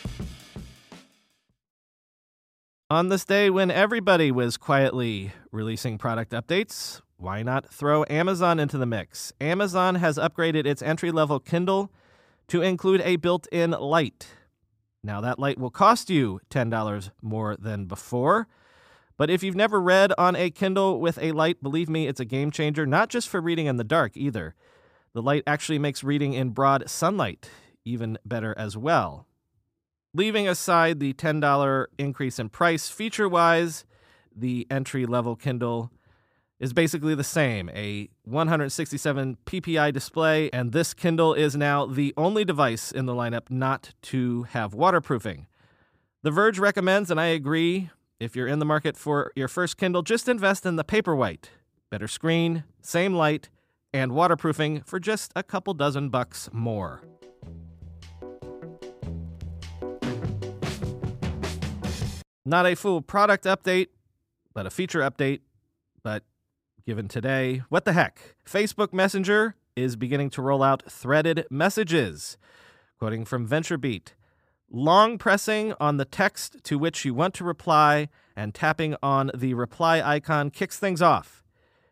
On 2.89 3.09
this 3.09 3.23
day 3.23 3.51
when 3.51 3.69
everybody 3.69 4.31
was 4.31 4.57
quietly 4.57 5.31
releasing 5.51 5.99
product 5.99 6.31
updates, 6.31 7.01
why 7.17 7.43
not 7.43 7.71
throw 7.71 8.03
Amazon 8.09 8.59
into 8.59 8.79
the 8.79 8.87
mix? 8.87 9.31
Amazon 9.39 9.93
has 9.95 10.17
upgraded 10.17 10.65
its 10.65 10.81
entry 10.81 11.11
level 11.11 11.39
Kindle 11.39 11.91
to 12.47 12.63
include 12.63 13.01
a 13.01 13.17
built 13.17 13.45
in 13.51 13.71
light. 13.71 14.29
Now, 15.03 15.21
that 15.21 15.39
light 15.39 15.57
will 15.57 15.69
cost 15.69 16.09
you 16.09 16.41
$10 16.49 17.11
more 17.21 17.55
than 17.55 17.85
before. 17.85 18.47
But 19.17 19.29
if 19.29 19.43
you've 19.43 19.55
never 19.55 19.81
read 19.81 20.13
on 20.17 20.35
a 20.35 20.49
Kindle 20.49 20.99
with 20.99 21.17
a 21.21 21.31
light, 21.33 21.61
believe 21.61 21.89
me, 21.89 22.07
it's 22.07 22.19
a 22.19 22.25
game 22.25 22.51
changer, 22.51 22.85
not 22.85 23.09
just 23.09 23.27
for 23.27 23.41
reading 23.41 23.65
in 23.65 23.77
the 23.77 23.83
dark 23.83 24.15
either. 24.15 24.55
The 25.13 25.21
light 25.21 25.43
actually 25.47 25.79
makes 25.79 26.03
reading 26.03 26.33
in 26.33 26.51
broad 26.51 26.89
sunlight 26.89 27.49
even 27.85 28.17
better 28.25 28.53
as 28.57 28.77
well. 28.77 29.25
Leaving 30.13 30.47
aside 30.47 30.99
the 30.99 31.13
$10 31.13 31.85
increase 31.97 32.39
in 32.39 32.49
price, 32.49 32.89
feature 32.89 33.27
wise, 33.27 33.85
the 34.35 34.65
entry 34.69 35.05
level 35.05 35.35
Kindle 35.35 35.91
is 36.59 36.73
basically 36.73 37.15
the 37.15 37.23
same 37.23 37.69
a 37.69 38.09
167 38.25 39.37
ppi 39.45 39.93
display, 39.93 40.49
and 40.51 40.71
this 40.71 40.93
Kindle 40.93 41.33
is 41.33 41.55
now 41.55 41.85
the 41.85 42.13
only 42.17 42.43
device 42.43 42.91
in 42.91 43.05
the 43.05 43.13
lineup 43.13 43.49
not 43.49 43.93
to 44.03 44.43
have 44.43 44.73
waterproofing. 44.73 45.47
The 46.21 46.31
Verge 46.31 46.59
recommends, 46.59 47.09
and 47.09 47.19
I 47.19 47.27
agree, 47.27 47.89
if 48.19 48.35
you're 48.35 48.47
in 48.47 48.59
the 48.59 48.65
market 48.65 48.97
for 48.97 49.31
your 49.35 49.47
first 49.47 49.77
Kindle, 49.77 50.01
just 50.01 50.27
invest 50.27 50.65
in 50.65 50.75
the 50.75 50.83
Paperwhite. 50.83 51.45
Better 51.89 52.07
screen, 52.07 52.65
same 52.81 53.13
light, 53.13 53.49
and 53.93 54.11
waterproofing 54.11 54.81
for 54.81 54.99
just 54.99 55.31
a 55.35 55.43
couple 55.43 55.73
dozen 55.73 56.09
bucks 56.09 56.49
more. 56.51 57.01
Not 62.45 62.65
a 62.65 62.75
full 62.75 63.01
product 63.01 63.45
update, 63.45 63.87
but 64.53 64.65
a 64.65 64.69
feature 64.69 65.01
update. 65.01 65.39
But 66.03 66.23
given 66.85 67.07
today, 67.07 67.63
what 67.69 67.85
the 67.85 67.93
heck? 67.93 68.35
Facebook 68.45 68.93
Messenger 68.93 69.55
is 69.75 69.95
beginning 69.95 70.29
to 70.31 70.41
roll 70.41 70.63
out 70.63 70.83
threaded 70.89 71.45
messages. 71.49 72.37
Quoting 72.97 73.25
from 73.25 73.47
VentureBeat 73.47 74.13
Long 74.71 75.17
pressing 75.17 75.73
on 75.79 75.97
the 75.97 76.05
text 76.05 76.63
to 76.63 76.77
which 76.77 77.03
you 77.03 77.13
want 77.13 77.33
to 77.35 77.43
reply 77.43 78.07
and 78.35 78.53
tapping 78.53 78.95
on 79.01 79.31
the 79.33 79.55
reply 79.55 80.01
icon 80.01 80.51
kicks 80.51 80.77
things 80.77 81.01
off. 81.01 81.43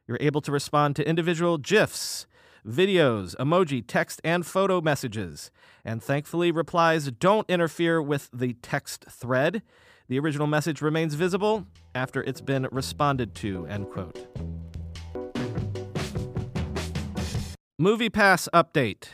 You're 0.08 0.20
able 0.22 0.42
to 0.42 0.52
respond 0.52 0.96
to 0.96 1.08
individual 1.08 1.58
GIFs, 1.58 2.28
videos, 2.66 3.36
emoji, 3.38 3.84
text, 3.86 4.22
and 4.24 4.46
photo 4.46 4.80
messages. 4.80 5.50
And 5.84 6.04
thankfully, 6.04 6.52
replies 6.52 7.10
don't 7.12 7.50
interfere 7.50 8.02
with 8.02 8.30
the 8.32 8.54
text 8.62 9.06
thread. 9.10 9.64
The 10.08 10.20
original 10.20 10.48
message 10.48 10.82
remains 10.82 11.16
visible 11.16 11.66
after 11.96 12.22
it's 12.24 12.42
been 12.42 12.68
responded 12.72 13.34
to. 13.36 13.66
End 13.66 13.90
quote. 13.90 14.67
MoviePass 17.80 18.48
update. 18.56 19.10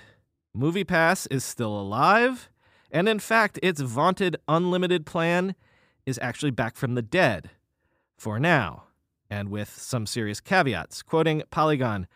Movie 0.53 0.85
Pass 0.85 1.27
is 1.27 1.43
still 1.43 1.77
alive, 1.77 2.49
and 2.89 3.09
in 3.09 3.19
fact, 3.19 3.59
its 3.61 3.81
vaunted 3.81 4.37
unlimited 4.47 5.05
plan 5.05 5.55
is 6.05 6.17
actually 6.21 6.51
back 6.51 6.77
from 6.77 6.95
the 6.95 7.01
dead. 7.01 7.49
For 8.17 8.39
now 8.39 8.83
and 9.29 9.49
with 9.49 9.67
some 9.67 10.05
serious 10.05 10.39
caveats. 10.39 11.03
Quoting 11.03 11.43
Polygon 11.51 12.07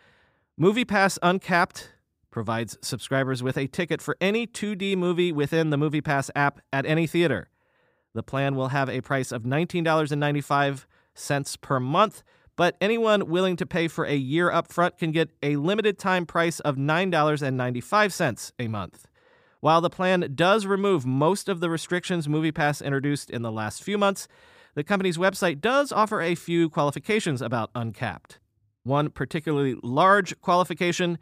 Movie 0.56 0.86
Pass 0.86 1.20
Uncapped 1.22 1.92
provides 2.32 2.77
subscribers 2.82 3.44
with 3.44 3.58
a 3.58 3.68
ticket 3.68 4.01
for 4.01 4.16
any 4.22 4.48
2D 4.48 4.96
movie 4.96 5.34
within 5.34 5.70
the 5.70 5.77
Movie 5.77 6.00
Pass 6.00 6.32
app 6.34 6.62
at 6.72 6.86
any 6.86 7.08
theater. 7.08 7.50
The 8.13 8.24
plan 8.24 8.56
will 8.56 8.70
have 8.70 8.88
a 8.88 9.01
price 9.01 9.34
of 9.34 9.44
$19.95 9.44 10.86
per 11.60 11.80
month, 11.82 12.24
but 12.58 12.76
anyone 12.82 13.30
willing 13.30 13.56
to 13.56 13.66
pay 13.66 13.88
for 13.88 14.04
a 14.04 14.16
year 14.16 14.50
upfront 14.50 14.98
can 14.98 15.14
get 15.14 15.30
a 15.42 15.56
limited 15.56 15.98
time 15.98 16.26
price 16.26 16.60
of 16.60 16.76
$9.95 16.76 18.52
a 18.60 18.68
month. 18.68 19.08
While 19.62 19.80
the 19.80 19.90
plan 19.90 20.32
does 20.36 20.66
remove 20.66 21.06
most 21.06 21.48
of 21.48 21.62
the 21.62 21.70
restrictions 21.70 22.28
MoviePass 22.28 22.84
introduced 22.84 23.30
in 23.30 23.44
the 23.44 23.52
last 23.52 23.84
few 23.84 23.98
months, 23.98 24.28
the 24.76 24.84
company's 24.84 25.18
website 25.18 25.62
does 25.62 25.92
offer 25.92 26.22
a 26.22 26.36
few 26.36 26.70
qualifications 26.70 27.42
about 27.42 27.72
Uncapped. 27.74 28.40
One 28.84 29.10
particularly 29.10 29.76
large 29.84 30.40
qualification 30.42 31.18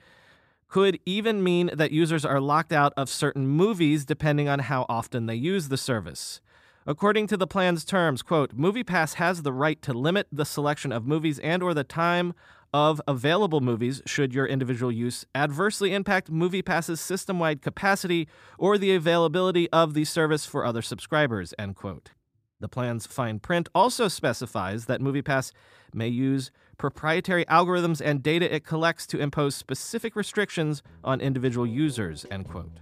could 0.67 0.99
even 1.05 1.43
mean 1.43 1.69
that 1.73 1.91
users 1.91 2.25
are 2.25 2.39
locked 2.39 2.73
out 2.73 2.93
of 2.97 3.09
certain 3.09 3.47
movies 3.47 4.05
depending 4.05 4.49
on 4.49 4.59
how 4.59 4.85
often 4.89 5.25
they 5.25 5.35
use 5.35 5.67
the 5.67 5.77
service. 5.77 6.41
According 6.87 7.25
to 7.27 7.37
the 7.37 7.47
plan's 7.47 7.83
terms, 7.83 8.21
quote, 8.21 8.55
MoviePass 8.55 9.15
has 9.15 9.41
the 9.41 9.51
right 9.51 9.81
to 9.81 9.91
limit 9.91 10.27
the 10.31 10.45
selection 10.45 10.91
of 10.91 11.07
movies 11.07 11.39
and 11.39 11.63
or 11.63 11.73
the 11.73 11.83
time 11.83 12.35
of 12.71 13.01
available 13.07 13.59
movies 13.59 14.03
should 14.05 14.35
your 14.35 14.45
individual 14.45 14.91
use 14.91 15.25
adversely 15.33 15.95
impact 15.95 16.31
MoviePass's 16.31 17.01
system-wide 17.01 17.63
capacity 17.63 18.27
or 18.59 18.77
the 18.77 18.93
availability 18.93 19.67
of 19.71 19.95
the 19.95 20.05
service 20.05 20.45
for 20.45 20.63
other 20.63 20.83
subscribers, 20.83 21.55
end 21.57 21.75
quote. 21.75 22.11
The 22.59 22.69
plan's 22.69 23.07
fine 23.07 23.39
print 23.39 23.67
also 23.73 24.07
specifies 24.07 24.85
that 24.85 25.01
MoviePass 25.01 25.53
may 25.91 26.09
use 26.09 26.51
proprietary 26.77 27.45
algorithms 27.45 27.99
and 27.99 28.21
data 28.21 28.53
it 28.53 28.63
collects 28.63 29.07
to 29.07 29.19
impose 29.19 29.55
specific 29.55 30.15
restrictions 30.15 30.83
on 31.03 31.19
individual 31.19 31.65
users, 31.65 32.27
end 32.29 32.47
quote. 32.47 32.79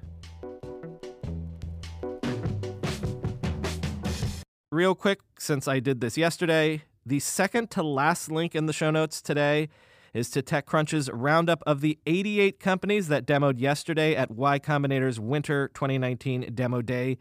Real 4.74 4.96
quick, 4.96 5.20
since 5.38 5.68
I 5.68 5.80
did 5.80 6.02
this 6.02 6.18
yesterday, 6.18 6.82
the 7.06 7.20
second 7.20 7.70
to 7.70 7.84
last 7.84 8.32
link 8.32 8.56
in 8.56 8.66
the 8.66 8.74
show 8.74 8.90
notes 8.90 9.22
today 9.22 9.70
is 10.16 10.32
to 10.32 10.42
TechCrunch's 10.42 11.12
roundup 11.12 11.62
of 11.68 11.82
the 11.82 12.00
88 12.08 12.60
companies 12.60 13.08
that 13.08 13.28
demoed 13.28 13.60
yesterday 13.60 14.16
at 14.16 14.32
Y 14.32 14.58
Combinator's 14.58 15.20
Winter 15.20 15.70
2019 15.76 16.56
Demo 16.56 16.82
Day 16.82 17.20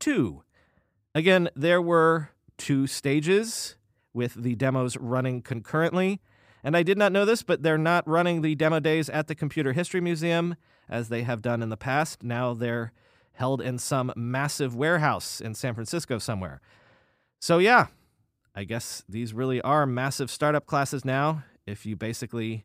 2. 0.00 0.42
Again, 1.14 1.50
there 1.54 1.82
were 1.82 2.30
two 2.56 2.86
stages 2.86 3.76
with 4.14 4.32
the 4.42 4.54
demos 4.54 4.96
running 4.96 5.42
concurrently. 5.42 6.22
And 6.62 6.74
I 6.74 6.82
did 6.82 6.96
not 6.96 7.12
know 7.12 7.26
this, 7.26 7.42
but 7.42 7.62
they're 7.62 7.76
not 7.76 8.08
running 8.08 8.40
the 8.40 8.54
demo 8.54 8.80
days 8.80 9.10
at 9.10 9.26
the 9.26 9.34
Computer 9.34 9.74
History 9.74 10.00
Museum 10.00 10.56
as 10.88 11.10
they 11.10 11.24
have 11.24 11.42
done 11.42 11.62
in 11.62 11.68
the 11.68 11.76
past. 11.76 12.22
Now 12.22 12.54
they're 12.54 12.92
held 13.34 13.60
in 13.60 13.78
some 13.78 14.10
massive 14.16 14.74
warehouse 14.74 15.42
in 15.42 15.54
San 15.54 15.74
Francisco 15.74 16.18
somewhere. 16.18 16.62
So, 17.40 17.58
yeah, 17.58 17.86
I 18.54 18.64
guess 18.64 19.04
these 19.08 19.34
really 19.34 19.60
are 19.60 19.86
massive 19.86 20.30
startup 20.30 20.66
classes 20.66 21.04
now 21.04 21.44
if 21.66 21.84
you 21.84 21.96
basically 21.96 22.64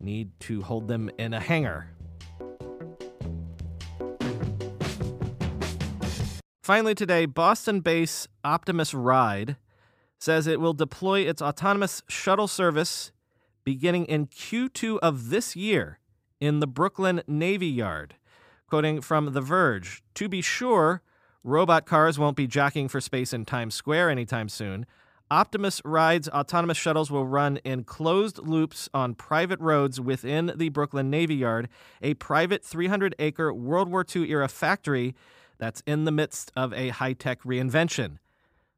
need 0.00 0.38
to 0.40 0.62
hold 0.62 0.88
them 0.88 1.10
in 1.18 1.34
a 1.34 1.40
hangar. 1.40 1.90
Finally, 6.62 6.94
today, 6.96 7.26
Boston 7.26 7.80
based 7.80 8.28
Optimus 8.42 8.92
Ride 8.92 9.56
says 10.18 10.46
it 10.46 10.58
will 10.58 10.72
deploy 10.72 11.20
its 11.20 11.40
autonomous 11.40 12.02
shuttle 12.08 12.48
service 12.48 13.12
beginning 13.62 14.06
in 14.06 14.26
Q2 14.26 14.98
of 15.00 15.30
this 15.30 15.54
year 15.54 16.00
in 16.40 16.60
the 16.60 16.66
Brooklyn 16.66 17.22
Navy 17.26 17.68
Yard. 17.68 18.16
Quoting 18.68 19.00
from 19.00 19.32
The 19.32 19.40
Verge 19.40 20.02
To 20.14 20.28
be 20.28 20.40
sure, 20.40 21.02
robot 21.46 21.86
cars 21.86 22.18
won't 22.18 22.36
be 22.36 22.46
jockeying 22.46 22.88
for 22.88 23.00
space 23.00 23.32
in 23.32 23.44
Times 23.44 23.74
Square 23.74 24.10
anytime 24.10 24.48
soon. 24.48 24.84
Optimus 25.30 25.80
Ride's 25.84 26.28
autonomous 26.28 26.76
shuttles 26.76 27.10
will 27.10 27.26
run 27.26 27.58
in 27.58 27.84
closed 27.84 28.38
loops 28.38 28.88
on 28.92 29.14
private 29.14 29.60
roads 29.60 30.00
within 30.00 30.52
the 30.56 30.68
Brooklyn 30.68 31.08
Navy 31.08 31.36
Yard, 31.36 31.68
a 32.02 32.14
private 32.14 32.64
300 32.64 33.14
acre 33.18 33.54
World 33.54 33.88
War 33.88 34.04
II 34.14 34.28
era 34.28 34.48
factory 34.48 35.14
that's 35.58 35.82
in 35.86 36.04
the 36.04 36.12
midst 36.12 36.52
of 36.56 36.72
a 36.74 36.88
high 36.88 37.12
tech 37.12 37.42
reinvention. 37.42 38.18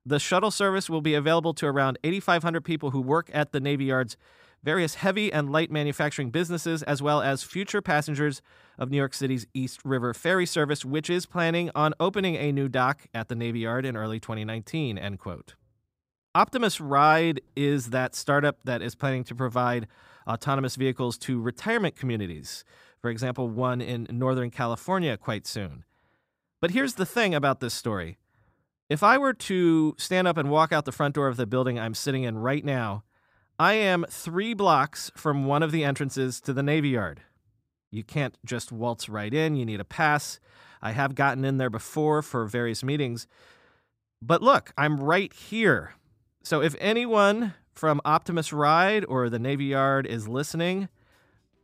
The 0.05 0.19
shuttle 0.19 0.51
service 0.51 0.89
will 0.89 1.03
be 1.03 1.15
available 1.15 1.55
to 1.55 1.67
around 1.67 1.99
8,500 2.05 2.63
people 2.65 2.91
who 2.91 3.01
work 3.01 3.31
at 3.33 3.53
the 3.53 3.61
Navy 3.61 3.87
Yard's 3.87 4.17
various 4.63 4.97
heavy 4.97 5.33
and 5.33 5.51
light 5.51 5.71
manufacturing 5.71 6.31
businesses, 6.31 6.83
as 6.83 7.01
well 7.01 7.21
as 7.21 7.43
future 7.43 7.81
passengers 7.81 8.43
of 8.79 8.91
New 8.91 8.97
York 8.97 9.15
City's 9.15 9.47
East 9.55 9.81
River 9.85 10.15
Ferry 10.15 10.47
Service, 10.47 10.85
which 10.85 11.09
is 11.09 11.27
planning 11.27 11.71
on 11.75 11.95
opening 12.01 12.37
a 12.37 12.53
new 12.53 12.69
dock 12.69 13.07
at 13.15 13.29
the 13.29 13.35
Navy 13.35 13.61
Yard 13.61 13.85
in 13.85 13.97
early 13.97 14.21
2019. 14.21 14.99
End 14.99 15.19
quote. 15.19 15.55
Optimus 16.35 16.81
Ride 16.81 17.41
is 17.57 17.91
that 17.91 18.15
startup 18.15 18.59
that 18.65 18.83
is 18.83 18.95
planning 18.95 19.25
to 19.25 19.35
provide 19.35 19.89
autonomous 20.27 20.77
vehicles 20.77 21.17
to 21.19 21.41
retirement 21.41 21.97
communities, 21.97 22.65
for 23.01 23.11
example, 23.11 23.49
one 23.49 23.81
in 23.81 24.07
Northern 24.11 24.51
California 24.51 25.17
quite 25.17 25.47
soon. 25.47 25.85
But 26.61 26.73
here's 26.73 26.95
the 26.95 27.07
thing 27.07 27.35
about 27.35 27.61
this 27.61 27.75
story 27.75 28.19
if 28.89 29.03
I 29.03 29.19
were 29.19 29.35
to 29.35 29.95
stand 29.99 30.27
up 30.27 30.37
and 30.37 30.51
walk 30.51 30.73
out 30.73 30.85
the 30.85 30.93
front 30.93 31.15
door 31.15 31.29
of 31.29 31.37
the 31.37 31.47
building 31.47 31.79
I'm 31.79 31.95
sitting 31.95 32.23
in 32.23 32.39
right 32.39 32.65
now, 32.65 33.05
I 33.61 33.73
am 33.73 34.07
three 34.09 34.55
blocks 34.55 35.11
from 35.17 35.45
one 35.45 35.65
of 35.65 35.73
the 35.73 35.83
entrances 35.83 36.41
to 36.43 36.53
the 36.53 36.63
Navy 36.63 36.91
Yard. 36.91 37.23
You 37.91 38.05
can't 38.05 38.39
just 38.45 38.71
waltz 38.71 39.09
right 39.09 39.35
in, 39.35 39.57
you 39.57 39.67
need 39.67 39.81
a 39.81 39.85
pass. 39.85 40.39
I 40.81 40.93
have 40.93 41.17
gotten 41.17 41.45
in 41.45 41.57
there 41.57 41.71
before 41.71 42.23
for 42.23 42.45
various 42.45 42.85
meetings. 42.85 43.27
But 44.23 44.43
look, 44.43 44.73
I'm 44.79 45.01
right 45.01 45.33
here. 45.33 45.95
So 46.45 46.63
if 46.63 46.77
anyone 46.79 47.55
from 47.75 48.01
Optimus 48.05 48.53
Ride 48.53 49.05
or 49.07 49.29
the 49.29 49.41
Navy 49.41 49.67
Yard 49.67 50.07
is 50.07 50.29
listening, 50.29 50.89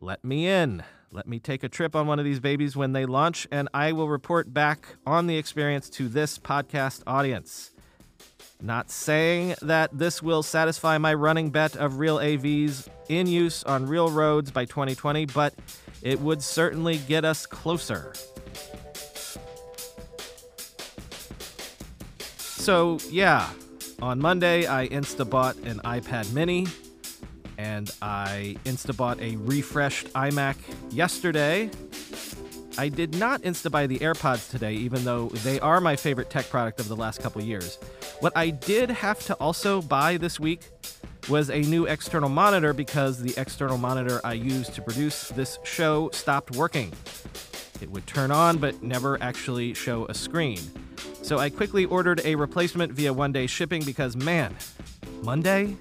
let 0.01 0.25
me 0.25 0.49
in. 0.49 0.83
Let 1.13 1.29
me 1.29 1.39
take 1.39 1.63
a 1.63 1.69
trip 1.69 1.95
on 1.95 2.09
one 2.09 2.19
of 2.19 2.25
these 2.25 2.41
babies 2.41 2.75
when 2.75 2.93
they 2.93 3.07
launch, 3.07 3.47
and 3.53 3.69
I 3.73 3.93
will 3.93 4.09
report 4.09 4.53
back 4.53 4.97
on 5.07 5.29
the 5.29 5.37
experience 5.37 5.89
to 5.91 6.09
this 6.09 6.41
podcast 6.41 7.05
audience. 7.07 7.74
Not 8.65 8.91
saying 8.91 9.57
that 9.61 9.91
this 9.93 10.23
will 10.23 10.43
satisfy 10.43 10.97
my 10.97 11.13
running 11.13 11.51
bet 11.51 11.77
of 11.77 11.99
real 11.99 12.17
AVs 12.17 12.89
in 13.11 13.27
use 13.27 13.63
on 13.65 13.87
real 13.87 14.11
roads 14.11 14.51
by 14.51 14.65
2020, 14.65 15.27
but 15.27 15.53
it 16.01 16.19
would 16.19 16.43
certainly 16.43 16.97
get 16.97 17.27
us 17.27 17.45
closer. 17.45 18.15
So, 22.39 22.99
yeah, 23.11 23.51
on 24.01 24.19
Monday 24.19 24.67
I 24.67 24.89
insta 24.89 25.29
bought 25.29 25.57
an 25.59 25.81
iPad 25.81 26.33
mini 26.33 26.67
and 27.59 27.91
I 28.01 28.57
insta 28.65 28.97
bought 28.97 29.21
a 29.21 29.37
refreshed 29.37 30.11
iMac 30.15 30.57
yesterday. 30.91 31.69
I 32.79 32.89
did 32.89 33.15
not 33.15 33.43
insta 33.43 33.71
buy 33.71 33.87
the 33.87 33.99
AirPods 33.99 34.51
today, 34.51 34.73
even 34.73 35.05
though 35.05 35.29
they 35.29 35.61
are 35.61 35.83
my 35.83 35.97
favorite 35.97 36.31
tech 36.31 36.49
product 36.49 36.81
of 36.81 36.89
the 36.89 36.97
last 36.97 37.21
couple 37.21 37.43
years. 37.43 37.79
What 38.21 38.37
I 38.37 38.51
did 38.51 38.91
have 38.91 39.19
to 39.27 39.35
also 39.35 39.83
buy 39.83 40.17
this 40.17 40.41
week 40.41 40.61
was 41.29 41.51
a 41.51 41.61
new 41.61 41.87
external 41.87 42.29
monitor 42.29 42.73
because 42.73 43.21
the 43.21 43.35
external 43.37 43.79
monitor 43.79 44.21
I 44.25 44.35
used 44.35 44.75
to 44.75 44.83
produce 44.83 45.29
this 45.31 45.59
show 45.65 46.11
stopped 46.13 46.55
working. 46.55 46.93
It 47.81 47.91
would 47.91 48.07
turn 48.07 48.31
on 48.31 48.59
but 48.59 48.83
never 48.83 49.21
actually 49.23 49.75
show 49.75 50.07
a 50.07 50.15
screen. 50.15 50.61
So 51.23 51.39
I 51.39 51.51
quickly 51.51 51.87
ordered 51.87 52.21
a 52.25 52.35
replacement 52.35 52.93
via 52.93 53.13
one 53.13 53.33
day 53.33 53.47
shipping 53.47 53.83
because, 53.85 54.17
man, 54.17 54.55
Monday? 55.23 55.77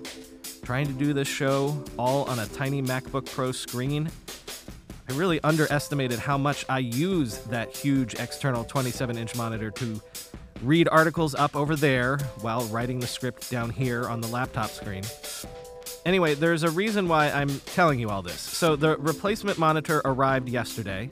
trying 0.63 0.87
to 0.87 0.93
do 0.93 1.13
this 1.13 1.27
show 1.27 1.83
all 1.97 2.23
on 2.25 2.39
a 2.39 2.45
tiny 2.47 2.81
MacBook 2.81 3.29
Pro 3.31 3.51
screen, 3.51 4.09
I 5.09 5.13
really 5.13 5.41
underestimated 5.43 6.19
how 6.19 6.37
much 6.37 6.65
I 6.69 6.79
use 6.79 7.39
that 7.49 7.75
huge 7.75 8.15
external 8.15 8.63
27 8.63 9.17
inch 9.17 9.35
monitor 9.35 9.71
to 9.71 10.01
read 10.63 10.87
articles 10.89 11.35
up 11.35 11.55
over 11.55 11.75
there 11.75 12.17
while 12.41 12.63
writing 12.65 12.99
the 12.99 13.07
script 13.07 13.51
down 13.51 13.69
here 13.69 14.07
on 14.07 14.21
the 14.21 14.27
laptop 14.27 14.69
screen. 14.69 15.03
Anyway, 16.05 16.33
there's 16.33 16.63
a 16.63 16.69
reason 16.69 17.07
why 17.07 17.29
I'm 17.31 17.59
telling 17.61 17.99
you 17.99 18.09
all 18.09 18.21
this. 18.21 18.39
So, 18.39 18.75
the 18.75 18.97
replacement 18.97 19.57
monitor 19.57 20.01
arrived 20.03 20.49
yesterday. 20.49 21.09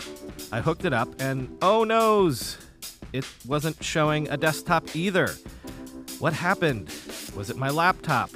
I 0.51 0.61
hooked 0.61 0.85
it 0.85 0.93
up, 0.93 1.21
and 1.21 1.57
oh 1.61 1.83
noes! 1.83 2.57
It 3.13 3.25
wasn't 3.45 3.81
showing 3.83 4.29
a 4.29 4.37
desktop 4.37 4.95
either. 4.95 5.27
What 6.19 6.33
happened? 6.33 6.89
Was 7.35 7.49
it 7.49 7.57
my 7.57 7.69
laptop? 7.69 8.29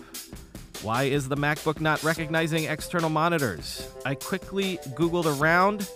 Why 0.86 1.06
is 1.06 1.28
the 1.28 1.36
MacBook 1.36 1.82
not 1.82 2.04
recognizing 2.04 2.65
external 2.65 3.10
monitors? 3.10 3.89
I 4.06 4.13
quickly 4.13 4.78
Googled 4.89 5.26
around, 5.41 5.89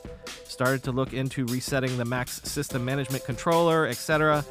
started 0.45 0.81
to 0.85 0.91
look 0.91 1.13
into 1.13 1.45
resetting 1.45 1.95
the 1.95 2.05
Mac's 2.05 2.41
system 2.41 2.85
management 2.85 3.23
controller, 3.23 3.85
etc. 3.85 4.43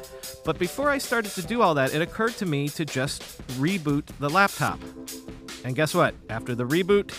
But 0.45 0.57
before 0.57 0.89
I 0.89 0.97
started 0.97 1.33
to 1.33 1.41
do 1.41 1.61
all 1.61 1.73
that, 1.73 1.93
it 1.93 2.01
occurred 2.01 2.37
to 2.37 2.45
me 2.45 2.69
to 2.69 2.85
just 2.85 3.21
reboot 3.59 4.05
the 4.19 4.29
laptop. 4.29 4.79
And 5.65 5.75
guess 5.75 5.93
what? 5.93 6.15
After 6.29 6.55
the 6.55 6.63
reboot, 6.63 7.11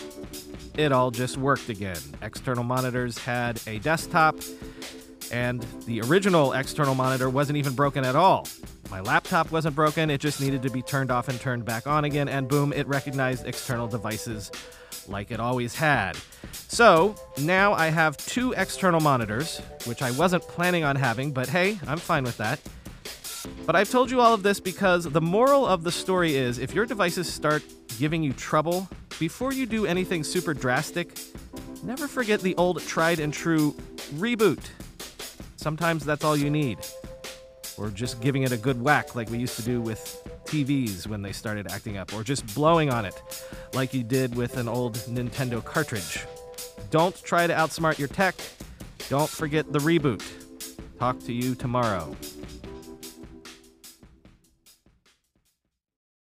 it 0.75 0.91
all 0.91 1.11
just 1.11 1.37
worked 1.37 1.69
again. 1.69 1.99
External 2.23 2.63
monitors 2.63 3.19
had 3.19 3.61
a 3.67 3.77
desktop, 3.77 4.35
and 5.31 5.61
the 5.85 6.01
original 6.01 6.53
external 6.53 6.95
monitor 6.95 7.29
wasn't 7.29 7.59
even 7.59 7.73
broken 7.73 8.03
at 8.03 8.15
all. 8.15 8.47
My 8.91 8.99
laptop 8.99 9.51
wasn't 9.51 9.73
broken, 9.73 10.09
it 10.09 10.19
just 10.19 10.41
needed 10.41 10.61
to 10.63 10.69
be 10.69 10.81
turned 10.81 11.11
off 11.11 11.29
and 11.29 11.39
turned 11.39 11.63
back 11.63 11.87
on 11.87 12.03
again, 12.03 12.27
and 12.27 12.45
boom, 12.45 12.73
it 12.73 12.85
recognized 12.87 13.47
external 13.47 13.87
devices 13.87 14.51
like 15.07 15.31
it 15.31 15.39
always 15.39 15.73
had. 15.73 16.17
So 16.51 17.15
now 17.39 17.71
I 17.71 17.87
have 17.87 18.17
two 18.17 18.51
external 18.51 18.99
monitors, 18.99 19.61
which 19.85 20.01
I 20.01 20.11
wasn't 20.11 20.43
planning 20.43 20.83
on 20.83 20.97
having, 20.97 21.31
but 21.31 21.47
hey, 21.47 21.79
I'm 21.87 21.99
fine 21.99 22.25
with 22.25 22.35
that. 22.37 22.59
But 23.65 23.77
I've 23.77 23.89
told 23.89 24.11
you 24.11 24.19
all 24.19 24.33
of 24.33 24.43
this 24.43 24.59
because 24.59 25.05
the 25.05 25.21
moral 25.21 25.65
of 25.65 25.85
the 25.85 25.91
story 25.91 26.35
is 26.35 26.59
if 26.59 26.75
your 26.75 26.85
devices 26.85 27.31
start 27.31 27.63
giving 27.97 28.21
you 28.21 28.33
trouble, 28.33 28.89
before 29.19 29.53
you 29.53 29.65
do 29.65 29.85
anything 29.85 30.21
super 30.21 30.53
drastic, 30.53 31.17
never 31.81 32.09
forget 32.09 32.41
the 32.41 32.55
old 32.55 32.81
tried 32.81 33.21
and 33.21 33.33
true 33.33 33.71
reboot. 34.15 34.69
Sometimes 35.55 36.03
that's 36.03 36.25
all 36.25 36.35
you 36.35 36.49
need 36.49 36.77
or 37.77 37.89
just 37.89 38.21
giving 38.21 38.43
it 38.43 38.51
a 38.51 38.57
good 38.57 38.81
whack 38.81 39.15
like 39.15 39.29
we 39.29 39.37
used 39.37 39.55
to 39.55 39.61
do 39.61 39.81
with 39.81 40.27
TVs 40.45 41.07
when 41.07 41.21
they 41.21 41.31
started 41.31 41.71
acting 41.71 41.97
up, 41.97 42.13
or 42.13 42.23
just 42.23 42.53
blowing 42.55 42.91
on 42.91 43.05
it 43.05 43.21
like 43.73 43.93
you 43.93 44.03
did 44.03 44.35
with 44.35 44.57
an 44.57 44.67
old 44.67 44.95
Nintendo 45.09 45.63
cartridge. 45.63 46.25
Don't 46.89 47.15
try 47.23 47.47
to 47.47 47.53
outsmart 47.53 47.97
your 47.99 48.07
tech. 48.07 48.35
Don't 49.09 49.29
forget 49.29 49.71
the 49.71 49.79
reboot. 49.79 50.23
Talk 50.99 51.19
to 51.21 51.33
you 51.33 51.55
tomorrow. 51.55 52.15